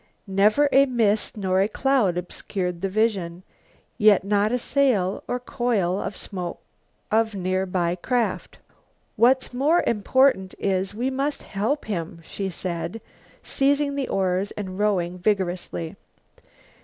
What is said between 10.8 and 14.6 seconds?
we must help him," she said, seizing the oars